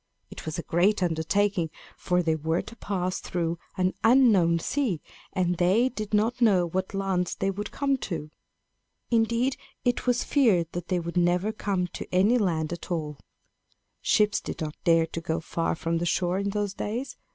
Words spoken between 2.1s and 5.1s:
they were to pass through an unknown sea,